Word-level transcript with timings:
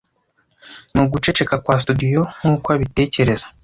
Mu 0.95 1.03
guceceka 1.11 1.55
kwa 1.63 1.75
studio 1.83 2.21
nkuko 2.39 2.67
abitekereza 2.75 3.47